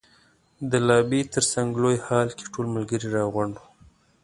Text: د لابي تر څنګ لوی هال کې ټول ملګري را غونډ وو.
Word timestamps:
د 0.69 0.71
لابي 0.87 1.21
تر 1.33 1.43
څنګ 1.53 1.69
لوی 1.81 1.97
هال 2.07 2.29
کې 2.37 2.45
ټول 2.53 2.65
ملګري 2.75 3.07
را 3.15 3.23
غونډ 3.33 3.53
وو. 3.59 3.67